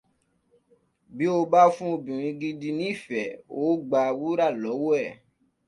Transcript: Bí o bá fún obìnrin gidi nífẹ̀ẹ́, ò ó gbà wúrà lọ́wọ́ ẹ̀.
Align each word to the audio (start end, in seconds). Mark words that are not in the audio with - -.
Bí 1.15 1.25
o 1.37 1.49
bá 1.51 1.61
fún 1.75 1.89
obìnrin 1.95 2.37
gidi 2.41 2.69
nífẹ̀ẹ́, 2.79 3.37
ò 3.57 3.59
ó 3.71 3.79
gbà 3.87 4.01
wúrà 4.19 4.47
lọ́wọ́ 4.61 4.95
ẹ̀. 5.07 5.11